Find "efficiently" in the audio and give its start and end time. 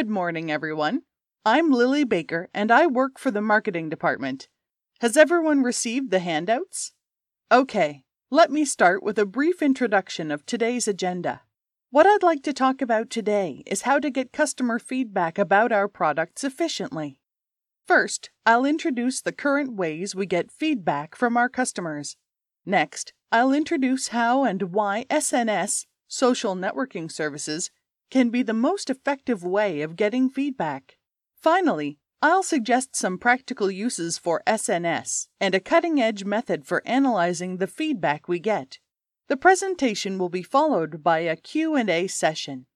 16.44-17.20